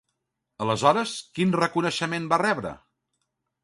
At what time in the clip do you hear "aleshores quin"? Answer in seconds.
0.65-1.55